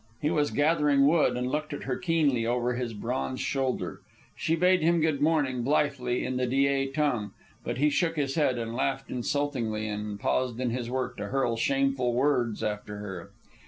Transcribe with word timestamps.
He 0.19 0.31
was 0.31 0.49
gathering 0.49 1.05
wood, 1.05 1.37
and 1.37 1.51
looked 1.51 1.73
at 1.73 1.83
her 1.83 1.95
keenly 1.95 2.43
over 2.43 2.73
his 2.73 2.91
bronze 2.95 3.39
shoulder. 3.39 4.01
She 4.35 4.55
bade 4.55 4.81
him 4.81 4.99
good 4.99 5.21
morning, 5.21 5.61
blithely, 5.61 6.25
in 6.25 6.37
the 6.37 6.47
Dyea 6.47 6.91
tongue; 6.91 7.33
but 7.63 7.77
he 7.77 7.91
shook 7.91 8.15
his 8.15 8.33
head, 8.33 8.57
and 8.57 8.73
laughed 8.73 9.11
insultingly, 9.11 9.87
and 9.87 10.19
paused 10.19 10.59
in 10.59 10.71
his 10.71 10.89
work 10.89 11.17
to 11.17 11.27
hurl 11.27 11.55
shameful 11.55 12.15
words 12.15 12.63
after 12.63 12.97
her. 12.97 13.29